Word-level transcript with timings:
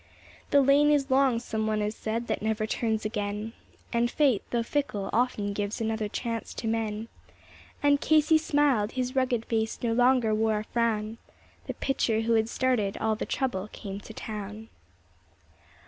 The 0.49 0.63
lane 0.63 0.89
is 0.89 1.11
long, 1.11 1.39
someone 1.39 1.79
has 1.81 1.93
said, 1.93 2.25
that 2.25 2.41
never 2.41 2.65
turns 2.65 3.05
again, 3.05 3.53
And 3.93 4.09
Fate, 4.09 4.41
though 4.49 4.63
fickle, 4.63 5.11
often 5.13 5.53
gives 5.53 5.79
another 5.79 6.07
chance 6.07 6.55
to 6.55 6.67
men. 6.67 7.07
And 7.83 8.01
Casey 8.01 8.39
smiled 8.39 8.93
his 8.93 9.15
rugged 9.15 9.45
face 9.45 9.77
no 9.83 9.93
longer 9.93 10.33
wore 10.33 10.57
a 10.57 10.63
frown; 10.63 11.19
The 11.67 11.75
pitcher 11.75 12.21
who 12.21 12.33
had 12.33 12.49
started 12.49 12.97
all 12.97 13.13
the 13.15 13.27
trouble 13.27 13.69
came 13.71 13.99
to 13.99 14.11
town. 14.11 14.69